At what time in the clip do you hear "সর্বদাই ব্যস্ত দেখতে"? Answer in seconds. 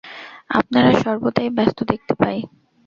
1.01-2.13